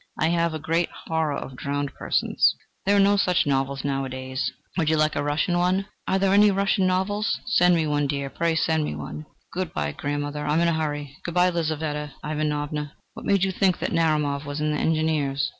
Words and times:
I 0.19 0.29
have 0.29 0.55
a 0.55 0.59
great 0.59 0.89
horror 1.05 1.37
of 1.37 1.55
drowned 1.55 1.93
persons." 1.93 2.55
"There 2.87 2.95
are 2.95 2.99
no 2.99 3.17
such 3.17 3.45
novels 3.45 3.83
nowadays. 3.85 4.51
Would 4.75 4.89
you 4.89 4.97
like 4.97 5.15
a 5.15 5.21
Russian 5.21 5.59
one?" 5.59 5.85
"Are 6.07 6.17
there 6.17 6.33
any 6.33 6.49
Russian 6.49 6.87
novels? 6.87 7.39
Send 7.45 7.75
me 7.75 7.85
one, 7.85 8.05
my 8.05 8.07
dear, 8.07 8.31
pray 8.31 8.55
send 8.55 8.83
me 8.83 8.95
one!" 8.95 9.27
"Good 9.53 9.75
bye, 9.75 9.91
grandmother: 9.91 10.43
I 10.43 10.55
am 10.55 10.59
in 10.61 10.69
a 10.69 10.73
hurry... 10.73 11.17
Good 11.23 11.35
bye, 11.35 11.49
Lizaveta 11.51 12.13
Ivanovna. 12.25 12.93
What 13.13 13.27
made 13.27 13.43
you 13.43 13.51
think 13.51 13.77
that 13.77 13.91
Narumov 13.93 14.43
was 14.43 14.59
in 14.59 14.71
the 14.71 14.79
Engineers?" 14.79 15.47